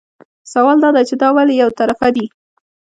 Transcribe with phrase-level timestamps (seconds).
[0.51, 2.25] سوال دا دی چې دا ولې یو طرفه دي.